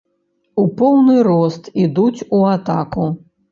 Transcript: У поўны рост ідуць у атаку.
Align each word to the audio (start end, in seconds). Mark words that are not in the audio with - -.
У 0.61 0.63
поўны 0.79 1.19
рост 1.29 1.63
ідуць 1.85 2.25
у 2.37 2.43
атаку. 2.57 3.09